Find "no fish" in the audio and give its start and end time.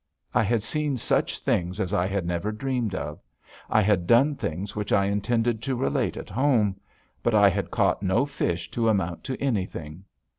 8.01-8.71